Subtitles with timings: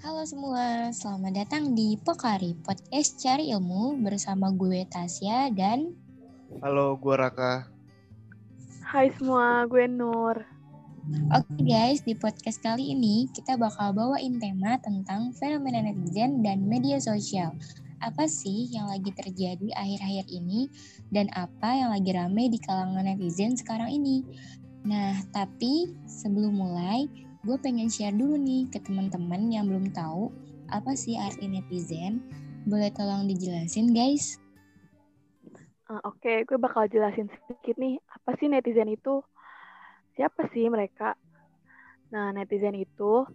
[0.00, 5.92] Halo semua, selamat datang di Pokari Podcast Cari Ilmu bersama gue Tasya dan
[6.64, 7.68] Halo, gue Raka.
[8.80, 10.40] Hai semua, gue Nur.
[11.36, 16.96] Oke guys, di podcast kali ini kita bakal bawain tema tentang fenomena netizen dan media
[16.96, 17.52] sosial.
[18.00, 20.72] Apa sih yang lagi terjadi akhir-akhir ini
[21.12, 24.24] dan apa yang lagi rame di kalangan netizen sekarang ini?
[24.80, 27.04] Nah, tapi sebelum mulai,
[27.40, 30.28] gue pengen share dulu nih ke teman-teman yang belum tahu
[30.68, 32.20] apa sih arti netizen.
[32.68, 34.36] Boleh tolong dijelasin guys?
[35.88, 39.24] Uh, Oke, okay, gue bakal jelasin sedikit nih, apa sih netizen itu?
[40.14, 41.18] Siapa sih mereka?
[42.14, 43.26] Nah, netizen itu,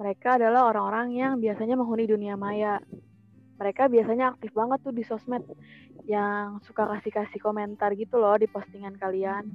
[0.00, 2.80] mereka adalah orang-orang yang biasanya menghuni dunia maya.
[3.60, 5.44] Mereka biasanya aktif banget tuh di sosmed,
[6.08, 9.52] yang suka kasih-kasih komentar gitu loh di postingan kalian.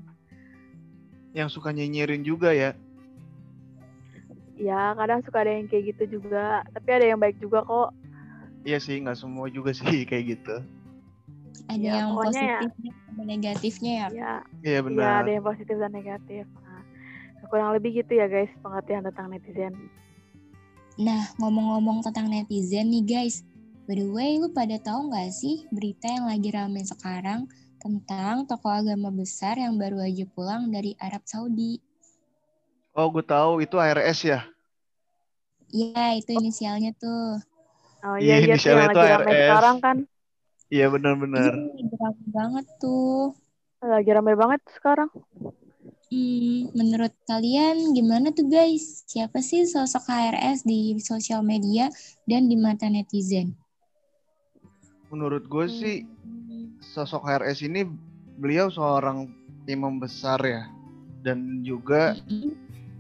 [1.34, 2.78] Yang suka nyinyirin juga ya?
[4.58, 6.66] Ya kadang suka ada yang kayak gitu juga.
[6.74, 7.94] Tapi ada yang baik juga kok.
[8.68, 10.56] Iya sih nggak semua juga sih kayak gitu.
[11.68, 14.08] Ada ya, yang positif ya, dan negatifnya ya?
[14.12, 15.04] Iya iya benar.
[15.04, 16.44] ya ada yang positif dan negatif.
[16.64, 16.82] Nah,
[17.48, 19.74] kurang lebih gitu ya guys pengertian tentang netizen.
[20.98, 23.46] Nah ngomong-ngomong tentang netizen nih guys.
[23.88, 27.48] By the way lu pada tahu nggak sih berita yang lagi rame sekarang
[27.80, 31.80] tentang tokoh agama besar yang baru aja pulang dari Arab Saudi
[32.98, 34.42] Oh, gue tahu itu ARS ya?
[35.70, 37.38] Iya, itu inisialnya tuh.
[38.02, 39.38] Oh iya, iya inisialnya itu ARS.
[39.38, 39.98] Sekarang kan.
[40.74, 41.54] Iya benar-benar.
[41.54, 43.38] Iya, lagi ramai banget tuh.
[43.86, 45.14] Lagi ramai banget sekarang.
[46.10, 49.06] Hmm, menurut kalian gimana tuh guys?
[49.06, 51.94] Siapa sih sosok HRS di sosial media
[52.26, 53.54] dan di mata netizen?
[55.14, 56.02] Menurut gue sih
[56.82, 57.86] sosok HRS ini
[58.42, 59.30] beliau seorang
[59.70, 60.66] imam besar ya
[61.22, 62.18] dan juga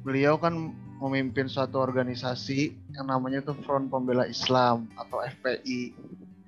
[0.07, 0.72] beliau kan
[1.03, 5.91] memimpin suatu organisasi yang namanya tuh Front Pembela Islam atau FPI.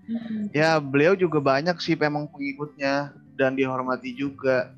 [0.08, 0.48] Hmm.
[0.56, 4.72] Ya, beliau juga banyak sih memang pengikutnya dan dihormati juga.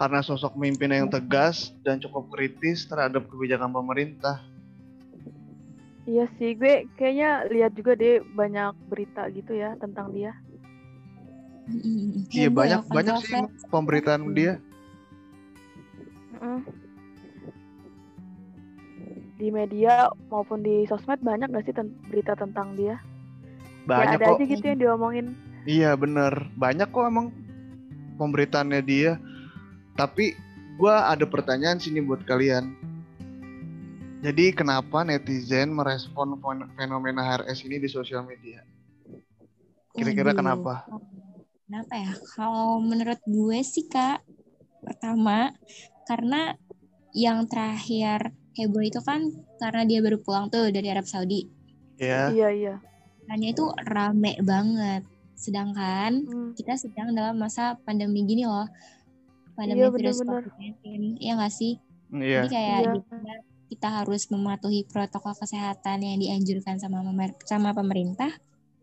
[0.00, 4.40] Karena sosok pemimpin yang tegas dan cukup kritis terhadap kebijakan pemerintah.
[6.08, 10.32] Iya sih, gue kayaknya lihat juga deh banyak berita gitu ya tentang dia.
[12.34, 13.38] Iya banyak banyak sih
[13.70, 14.58] pemberitaan dia.
[19.34, 23.02] Di media maupun di sosmed banyak gak sih ten berita tentang dia?
[23.84, 24.36] Banyak ya, ada kok.
[24.40, 25.26] aja gitu yang diomongin.
[25.64, 27.28] Iya bener, banyak kok emang
[28.16, 29.20] pemberitaannya dia.
[29.94, 30.32] Tapi
[30.80, 32.72] gue ada pertanyaan sini buat kalian.
[34.24, 36.40] Jadi kenapa netizen merespon
[36.80, 38.64] fenomena HRS ini di sosial media?
[39.92, 40.88] Kira-kira kenapa?
[41.68, 42.12] Kenapa ya?
[42.32, 44.23] Kalau menurut gue sih kak,
[44.84, 45.50] pertama
[46.04, 46.54] karena
[47.14, 51.46] yang terakhir heboh itu kan karena dia baru pulang tuh dari Arab Saudi.
[51.98, 52.30] Iya.
[52.34, 52.74] Iya, iya.
[53.30, 55.02] Hanya itu rame banget.
[55.34, 56.50] Sedangkan hmm.
[56.58, 58.66] kita sedang dalam masa pandemi gini loh.
[59.54, 61.22] Pandemi iya, virus COVID-19.
[61.22, 61.78] Iya nggak sih?
[62.14, 62.46] Iya.
[62.46, 62.92] Jadi kayak iya.
[62.98, 63.34] kita,
[63.74, 67.02] kita harus mematuhi protokol kesehatan yang dianjurkan sama
[67.46, 68.30] sama pemerintah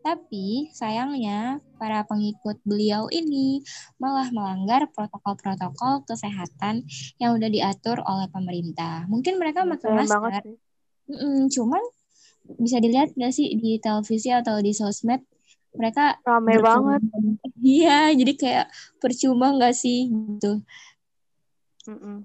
[0.02, 3.62] tapi sayangnya para pengikut beliau ini
[4.02, 6.86] malah melanggar protokol-protokol kesehatan
[7.22, 9.06] yang udah diatur oleh pemerintah.
[9.06, 10.42] Mungkin mereka pakai masker,
[11.06, 11.84] mm, cuman
[12.58, 15.22] bisa dilihat nggak sih di televisi atau di sosmed
[15.78, 17.02] mereka rame banget.
[17.62, 20.66] Iya, jadi kayak percuma nggak sih gitu.
[21.86, 22.18] Mm -mm.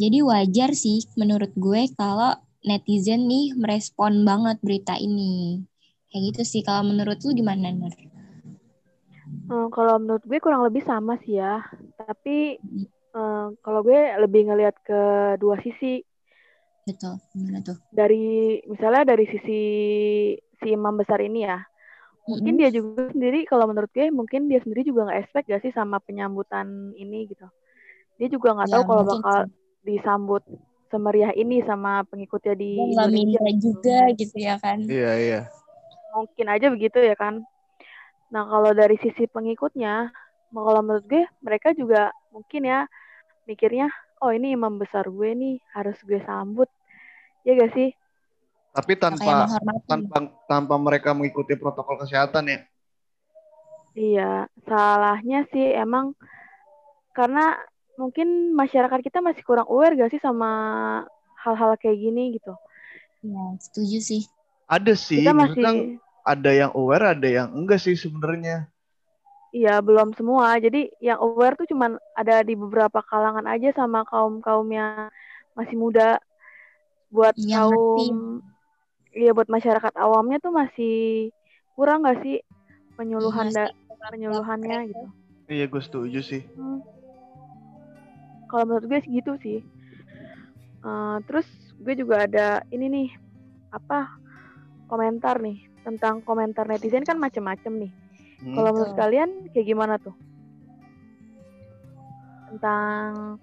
[0.00, 2.32] Jadi wajar sih menurut gue kalau
[2.64, 5.66] netizen nih merespon banget berita ini.
[6.10, 6.62] Kayak gitu sih.
[6.66, 7.94] Kalau menurut lu gimana, Nur?
[9.50, 11.62] Hmm, kalau menurut gue kurang lebih sama sih ya.
[11.98, 12.58] Tapi
[13.14, 15.00] hmm, kalau gue lebih ngelihat ke
[15.42, 16.02] dua sisi.
[16.86, 17.18] Betul.
[17.34, 17.78] Gimana tuh?
[17.90, 19.60] Dari misalnya dari sisi
[20.38, 21.58] si imam besar ini ya.
[22.30, 25.74] Mungkin dia juga sendiri kalau menurut gue mungkin dia sendiri juga nggak expect gak sih
[25.74, 27.46] sama penyambutan ini gitu.
[28.22, 29.50] Dia juga nggak ya, tahu kalau bakal sih.
[29.82, 30.42] disambut
[30.90, 34.78] semeriah ini sama pengikutnya di Indonesia juga gitu ya kan.
[34.86, 35.40] Iya, iya
[36.14, 37.42] mungkin aja begitu ya kan.
[38.30, 40.10] Nah kalau dari sisi pengikutnya,
[40.50, 42.86] kalau menurut gue mereka juga mungkin ya
[43.46, 43.90] mikirnya,
[44.22, 46.70] oh ini imam besar gue nih harus gue sambut,
[47.42, 47.90] ya gak sih?
[48.70, 49.50] Tapi tanpa
[49.90, 50.16] tanpa
[50.46, 52.60] tanpa mereka mengikuti protokol kesehatan ya?
[53.98, 56.14] Iya, salahnya sih emang
[57.10, 57.58] karena
[57.98, 60.50] mungkin masyarakat kita masih kurang aware gak sih sama
[61.42, 62.54] hal-hal kayak gini gitu.
[63.26, 64.22] Ya, setuju sih.
[64.70, 65.98] Ada sih, kita masih
[66.32, 68.70] ada yang aware, ada yang enggak sih sebenarnya.
[69.50, 70.46] Iya, belum semua.
[70.62, 75.10] Jadi yang aware tuh cuman ada di beberapa kalangan aja sama kaum-kaum yang
[75.58, 76.22] masih muda.
[77.10, 78.16] buat Yang kaum
[79.10, 80.94] iya buat masyarakat awamnya tuh masih
[81.74, 82.36] kurang nggak sih
[82.94, 83.74] penyuluhan Iya da-
[84.14, 85.06] penyuluhannya gitu.
[85.50, 86.42] Iya gue setuju sih.
[86.54, 86.78] Hmm.
[88.50, 89.58] Kalau menurut gue sih gitu sih.
[90.80, 91.46] Eh, terus
[91.80, 93.08] gue juga ada ini nih
[93.74, 94.08] apa
[94.90, 97.92] komentar nih tentang komentar netizen kan macem-macem nih.
[98.42, 98.54] Hmm.
[98.58, 100.16] Kalau menurut kalian kayak gimana tuh?
[102.50, 103.38] Tentang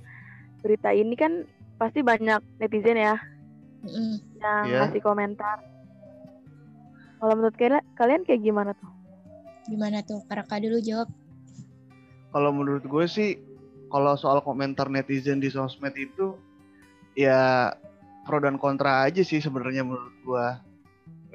[0.60, 1.48] berita ini kan
[1.80, 3.16] pasti banyak netizen ya
[3.86, 4.20] Mm-mm.
[4.42, 4.80] yang Iya.
[4.84, 5.64] ngasih komentar.
[7.18, 8.92] Kalau menurut kalian, kalian kayak gimana tuh?
[9.66, 10.22] Gimana tuh?
[10.28, 11.10] Karaka dulu jawab.
[12.30, 13.40] Kalau menurut gue sih,
[13.90, 16.38] kalau soal komentar netizen di sosmed itu,
[17.18, 17.72] ya
[18.28, 20.48] pro dan kontra aja sih sebenarnya menurut gue.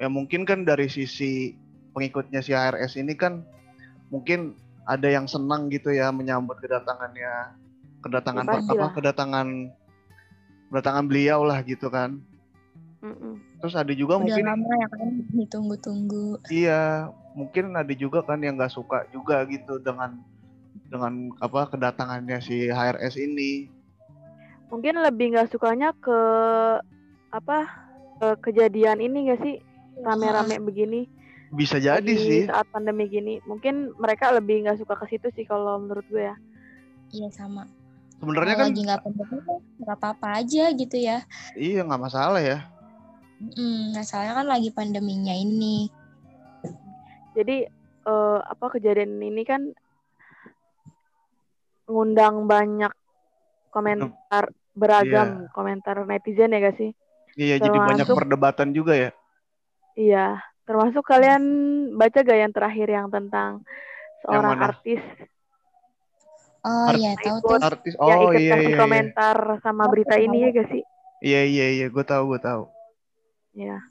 [0.03, 1.55] Ya mungkin kan dari sisi
[1.95, 3.39] pengikutnya si HRS ini kan,
[4.11, 4.51] mungkin
[4.83, 7.55] ada yang senang gitu ya menyambut kedatangannya,
[8.03, 9.47] kedatangan Ya, apa, kedatangan,
[10.67, 12.19] kedatangan beliau lah gitu kan.
[12.99, 13.39] Mm-mm.
[13.63, 15.07] Terus ada juga Udah mungkin lama ya kan
[15.39, 16.27] ditunggu-tunggu.
[16.51, 20.19] Iya, mungkin ada juga kan yang nggak suka juga gitu dengan
[20.91, 23.71] dengan apa kedatangannya si HRS ini.
[24.67, 26.19] Mungkin lebih nggak sukanya ke
[27.31, 27.71] apa
[28.19, 29.55] ke kejadian ini gak sih
[29.95, 31.01] rame-rame begini
[31.49, 32.41] Bisa jadi lagi sih.
[32.49, 33.37] saat pandemi gini.
[33.45, 36.33] Mungkin mereka lebih nggak suka ke situ sih kalau menurut gue ya.
[37.13, 37.69] Iya sama.
[38.17, 41.21] Sebenarnya kan lagi nggak pandemi mah nggak apa-apa aja gitu ya.
[41.53, 42.65] iya nggak masalah ya.
[43.37, 45.93] Mm, masalahnya kan lagi pandeminya ini.
[47.37, 47.69] Jadi
[48.03, 49.61] eh, apa kejadian ini kan
[51.85, 52.89] ngundang banyak
[53.69, 56.91] komentar beragam komentar netizen ya gak sih?
[57.35, 59.09] Iya jadi banyak Termasuk- perdebatan juga ya.
[59.93, 61.43] Iya, termasuk kalian
[61.97, 63.61] baca gak yang terakhir yang tentang
[64.25, 64.73] seorang mana?
[64.73, 65.01] artis
[66.63, 67.59] Oh Art- iya tahu tuh.
[67.59, 68.79] Artis yang oh ikut iya iya iya.
[68.79, 70.83] komentar sama berita ini ya gak sih?
[71.19, 72.63] Iya iya iya gue tahu gue tahu.
[73.51, 73.83] Ya.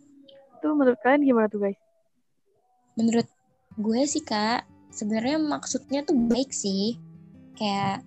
[0.57, 1.81] Itu menurut kalian gimana tuh guys?
[2.97, 3.29] Menurut
[3.77, 6.97] gue sih kak, sebenarnya maksudnya tuh baik sih.
[7.61, 8.01] Kayak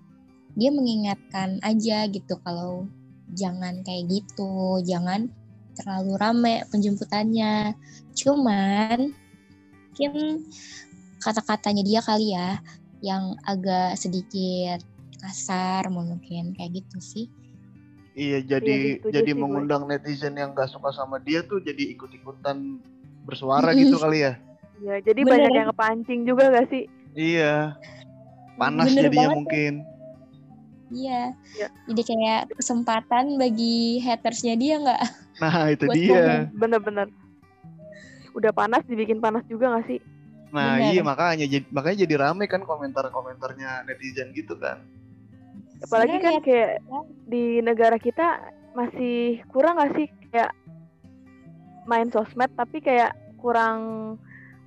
[0.58, 2.90] dia mengingatkan aja gitu kalau
[3.38, 5.30] jangan kayak gitu, jangan
[5.76, 7.76] terlalu rame penjemputannya.
[8.16, 9.12] Cuman
[9.92, 10.44] mungkin
[11.20, 12.60] kata-katanya dia kali ya
[13.04, 14.80] yang agak sedikit
[15.20, 17.26] kasar mungkin kayak gitu sih.
[18.16, 19.40] Iya Iya, jadi setuju jadi sih gue.
[19.44, 22.80] mengundang netizen yang nggak suka sama dia tuh jadi ikut-ikutan
[23.28, 24.40] bersuara gitu kali ya.
[24.80, 25.32] Ya, jadi Bener.
[25.48, 26.84] banyak yang kepancing juga gak sih?
[27.16, 27.76] Iya.
[28.60, 29.36] Panas Bener jadinya banget.
[29.40, 29.72] mungkin.
[30.90, 31.34] Iya.
[31.58, 31.68] Iya.
[31.90, 35.02] Jadi kayak kesempatan bagi hatersnya dia nggak?
[35.42, 36.46] Nah itu dia.
[36.54, 37.10] Bener-bener.
[38.36, 40.00] Udah panas dibikin panas juga gak sih?
[40.52, 40.92] Nah Bener.
[40.92, 44.84] iya makanya jadi makanya jadi rame kan komentar-komentarnya netizen gitu kan.
[45.82, 47.00] Apalagi kan kayak ya.
[47.28, 50.52] di negara kita masih kurang gak sih kayak
[51.88, 54.14] main sosmed tapi kayak kurang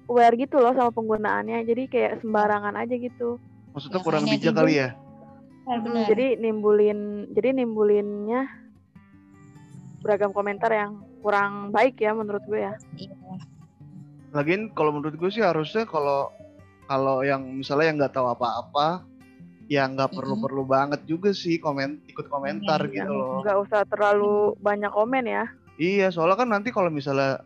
[0.10, 1.64] aware gitu loh sama penggunaannya.
[1.64, 3.38] Jadi kayak sembarangan aja gitu.
[3.74, 4.90] Maksudnya Ya, kurang bijak kali ya.
[5.70, 6.10] Benar-benar.
[6.10, 7.00] Jadi nimbulin
[7.30, 8.50] jadi nimbulinnya
[10.02, 12.74] beragam komentar yang kurang baik ya menurut gue ya.
[12.98, 13.14] Iya.
[14.34, 16.34] Lagian kalau menurut gue sih harusnya kalau
[16.90, 19.06] kalau yang misalnya yang nggak tahu apa-apa,
[19.70, 23.46] ya nggak perlu-perlu banget juga sih komen ikut komentar Iya, gitu loh.
[23.46, 25.46] Nggak usah terlalu banyak komen ya.
[25.78, 27.46] Iya, soalnya kan nanti kalau misalnya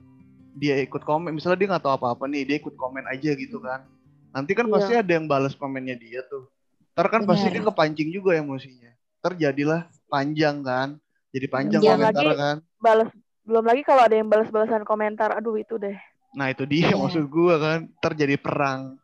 [0.55, 3.83] dia ikut komen, misalnya dia nggak tahu apa-apa nih, dia ikut komen aja gitu kan.
[4.31, 4.73] Nanti kan Iya.
[4.79, 6.47] pasti ada yang balas komennya dia tuh.
[6.93, 8.93] Ntar kan pasti dia kepancing juga emosinya.
[9.17, 10.89] Ntar jadilah panjang kan.
[11.33, 12.55] Jadi panjang Belum komentar lagi- kan.
[12.77, 13.09] Balas
[13.43, 15.33] belum lagi kalau ada yang balas-balasan komentar.
[15.33, 15.97] Aduh itu deh.
[16.31, 16.95] Nah itu dia Iya.
[16.95, 17.79] maksud gua kan.
[17.91, 19.01] Ntar jadi perang.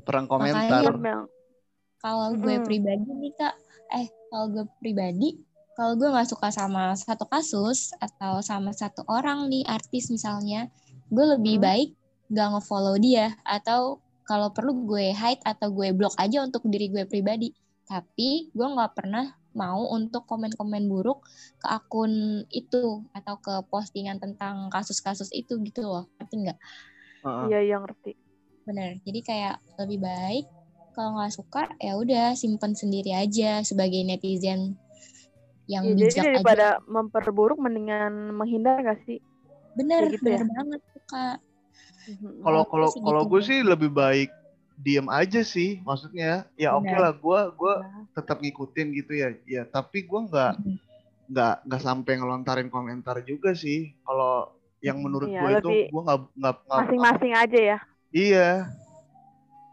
[0.00, 0.84] Perang komentar.
[0.86, 1.24] Makanya- yang
[2.00, 2.64] Kalau gue Mm-mm.
[2.64, 3.54] pribadi nih kak,
[3.92, 5.36] eh kalau gue pribadi,
[5.74, 10.72] kalau gue nggak suka sama satu kasus atau sama satu orang nih artis misalnya,
[11.12, 11.64] gue lebih Hmm.
[11.68, 11.88] baik
[12.30, 14.00] gak ngefollow dia atau
[14.30, 17.50] kalau perlu gue hide atau gue block aja untuk diri gue pribadi.
[17.90, 19.26] Tapi gue nggak pernah
[19.58, 21.26] mau untuk komen-komen buruk
[21.58, 26.06] ke akun itu atau ke postingan tentang kasus-kasus itu gitu loh.
[26.22, 26.58] Ngerti nggak?
[27.26, 27.44] Heeh.
[27.50, 28.14] iya yang ngerti.
[28.62, 29.02] Bener.
[29.02, 30.46] Jadi kayak lebih baik
[30.94, 34.78] kalau nggak suka ya udah simpen sendiri aja sebagai netizen
[35.66, 36.38] yang Ya, bijak jadi aja.
[36.38, 39.18] daripada memperburuk mendingan menghindar gak sih?
[39.74, 40.50] Bener, gitu bener ya?
[40.50, 41.36] banget tuh kak.
[42.42, 43.30] Kalau kalau kalau gitu.
[43.30, 44.30] gue sih lebih baik
[44.76, 45.78] diem aja sih.
[45.84, 47.00] Maksudnya ya oke Benar.
[47.00, 49.28] lah, gua gua Nah, tetap ngikutin gitu ya.
[49.44, 50.52] Ya tapi gua nggak
[51.30, 53.92] nggak nggak sampai ngelontarin komentar juga sih.
[54.02, 57.78] Kalau yang menurut Iya, gue itu gue nggak nggak nggak- Masing-masing aja ya.
[58.10, 58.48] Iya.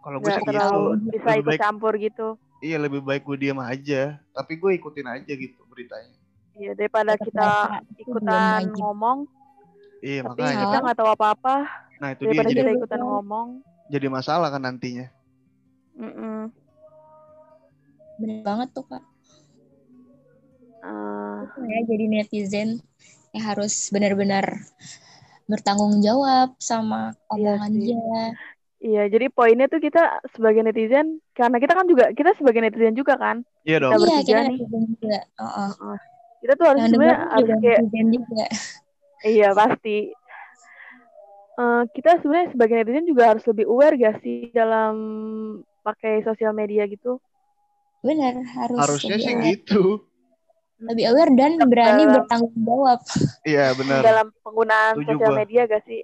[0.04, 1.12] Kalau gue sih terlalu gitu.
[1.12, 2.28] bisa Lebih ikut baik campur gitu.
[2.60, 4.20] iya lebih baik gue diem aja.
[4.36, 6.16] Tapi gue ikutin aja gitu beritanya.
[6.58, 7.50] Iya, daripada kita
[7.96, 9.30] ikutan ngomong,
[10.02, 10.64] Iya tapi makanya.
[10.66, 11.56] kita nggak tahu apa-apa.
[11.98, 13.48] Nah itu dia Daripada jadi kita Iya, ikutan ngomong.
[13.90, 15.08] jadi masalah kan nantinya.
[15.98, 16.54] Mm-mm.
[18.22, 19.04] Bener banget tuh kak.
[20.88, 22.70] Eh, ya jadi netizen
[23.34, 24.46] ya harus benar-benar
[25.50, 27.82] bertanggung jawab sama Iya omongan sih.
[27.90, 28.24] dia.
[28.78, 33.18] Iya, jadi poinnya tuh kita sebagai netizen, karena kita kan juga kita sebagai netizen juga
[33.18, 33.90] kan, Iya dong.
[33.90, 34.60] Kita Iya, bertiga kita nih.
[34.62, 35.18] netizen juga.
[35.42, 35.98] Oh, oh.
[36.38, 38.46] kita tuh harus Yang sebenarnya harus juga kayak netizen juga.
[39.24, 40.12] Iya pasti.
[41.58, 44.94] Eh, kita sebenarnya sebagai netizen juga harus lebih aware gak sih dalam
[45.82, 47.18] pakai sosial media gitu.
[48.06, 49.48] Bener, harus Harusnya lebih sih aware.
[49.58, 49.82] gitu.
[50.78, 53.00] Lebih aware dan berani Dalam- bertanggung jawab.
[53.50, 54.02] Iya benar.
[54.06, 55.40] Dalam penggunaan Setuju sosial gua.
[55.42, 56.02] media gak sih?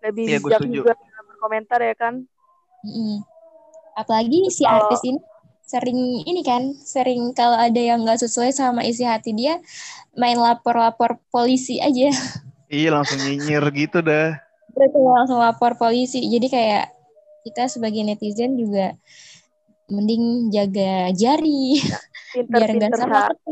[0.00, 2.14] Lebih Iya, gua bijak juga dalam berkomentar ya kan.
[2.86, 3.20] Mm-mm.
[3.92, 5.18] Apalagi si artis ini
[5.68, 9.58] sering ini kan, sering kalau ada yang nggak sesuai sama isi hati dia,
[10.16, 12.08] main lapor-lapor polisi aja.
[12.68, 14.36] Iya langsung nyinyir gitu dah.
[14.76, 16.20] Betul, langsung lapor polisi.
[16.28, 16.92] Jadi kayak
[17.48, 18.92] kita sebagai netizen juga
[19.88, 21.80] mending jaga jari.
[22.44, 23.00] Biar Pinter-pinter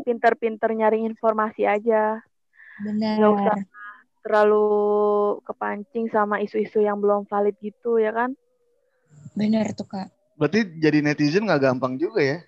[0.04, 2.20] pinter-pinter nyari informasi aja.
[2.84, 3.16] Benar.
[3.16, 3.56] Nggak usah
[4.20, 4.68] terlalu
[5.48, 8.36] kepancing sama isu-isu yang belum valid gitu ya kan.
[9.32, 10.12] Benar tuh kak.
[10.36, 12.38] Berarti jadi netizen nggak gampang juga ya?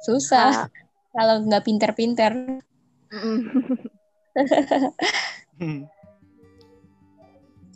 [0.00, 0.68] Susah Nah,
[1.12, 2.32] kalau nggak pinter-pinter.
[5.58, 5.86] Hmm.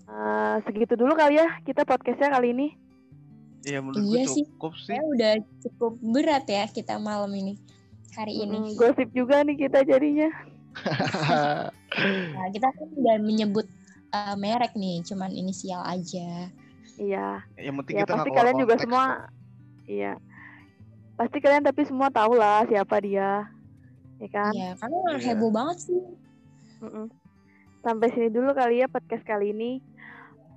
[0.09, 2.69] Eh, segitu dulu kali ya kita podcastnya kali ini.
[3.69, 4.45] Iya menurut Iya gue sih.
[4.49, 4.89] cukup sih.
[4.97, 5.33] Saya udah
[5.67, 7.61] cukup berat ya kita malam ini.
[8.17, 8.73] Hari ini.
[8.73, 10.31] Mm, gosip juga nih kita jadinya.
[11.99, 13.65] Nah, kita kan udah menyebut
[14.13, 16.53] uh, merek nih, cuman inisial aja.
[17.01, 17.41] Iya.
[17.57, 19.05] Yang penting Ya kita pasti kalian juga konteks semua
[19.89, 20.13] iya.
[21.17, 23.49] Pasti kalian tapi semua tahu lah siapa dia.
[24.21, 24.53] Ya kan?
[24.53, 25.19] Iya, karena Iya.
[25.33, 26.01] heboh banget sih.
[26.85, 27.09] Mm-mm.
[27.83, 29.79] Sampai sini dulu kali ya podcast kali ini.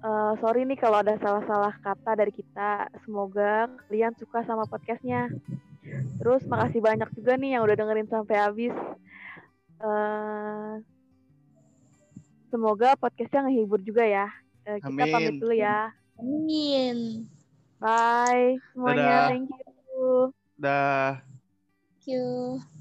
[0.02, 2.90] Eh, sorry nih kalau ada salah-salah kata dari kita.
[3.06, 5.30] Semoga kalian suka sama podcastnya.
[6.18, 8.74] Terus makasih banyak juga nih yang udah dengerin sampai habis.
[9.82, 10.74] Eh,
[12.50, 14.28] semoga podcastnya ngehibur juga ya.
[14.66, 15.14] Eh, kita Amin.
[15.14, 15.94] pamit dulu ya.
[16.18, 16.98] Amin.
[17.82, 19.02] Bye semuanya.
[19.02, 19.30] Dadah.
[19.30, 20.10] Thank you.
[20.58, 21.10] Dah.
[22.02, 22.81] Thank you.